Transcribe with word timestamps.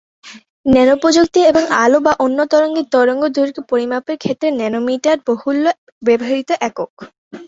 Nano 0.65 0.95
প্রযুক্তি 1.01 1.39
এবং 1.51 1.63
আলো 1.81 1.99
বা 2.05 2.13
অন্য 2.25 2.39
তরঙ্গের 2.51 2.85
তরঙ্গদৈর্ঘ্য 2.93 3.61
পরিমাপের 3.71 4.17
ক্ষেত্রে 4.19 4.47
ন্যানোমিটার 4.59 5.17
বহুল 5.27 5.57
ব্যবহৃত 6.03 6.49
একক। 6.67 6.91